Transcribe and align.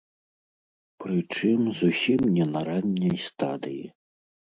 Прычым, 1.03 1.61
зусім 1.79 2.21
не 2.37 2.45
на 2.55 2.59
ранняй 2.69 3.17
стадыі. 3.27 3.85